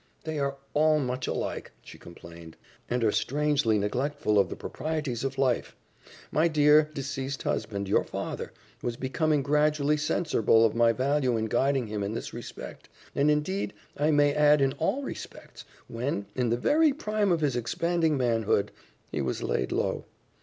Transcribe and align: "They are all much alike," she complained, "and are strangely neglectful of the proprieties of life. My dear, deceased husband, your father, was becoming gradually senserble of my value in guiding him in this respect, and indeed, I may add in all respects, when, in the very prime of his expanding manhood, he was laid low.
"They 0.23 0.39
are 0.39 0.57
all 0.73 0.97
much 0.97 1.27
alike," 1.27 1.73
she 1.83 1.99
complained, 1.99 2.57
"and 2.89 3.03
are 3.03 3.11
strangely 3.11 3.77
neglectful 3.77 4.39
of 4.39 4.49
the 4.49 4.55
proprieties 4.55 5.23
of 5.23 5.37
life. 5.37 5.75
My 6.31 6.47
dear, 6.47 6.89
deceased 6.95 7.43
husband, 7.43 7.87
your 7.87 8.03
father, 8.03 8.51
was 8.81 8.95
becoming 8.97 9.43
gradually 9.43 9.97
senserble 9.97 10.65
of 10.65 10.73
my 10.73 10.91
value 10.91 11.37
in 11.37 11.45
guiding 11.45 11.85
him 11.85 12.01
in 12.01 12.13
this 12.15 12.33
respect, 12.33 12.89
and 13.13 13.29
indeed, 13.29 13.73
I 13.95 14.09
may 14.09 14.33
add 14.33 14.59
in 14.59 14.73
all 14.79 15.03
respects, 15.03 15.65
when, 15.87 16.25
in 16.33 16.49
the 16.49 16.57
very 16.57 16.93
prime 16.93 17.31
of 17.31 17.41
his 17.41 17.55
expanding 17.55 18.17
manhood, 18.17 18.71
he 19.11 19.21
was 19.21 19.43
laid 19.43 19.71
low. 19.71 20.05